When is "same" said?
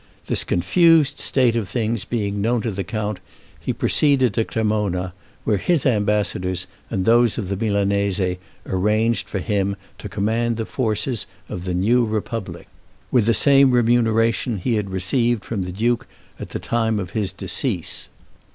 13.35-13.69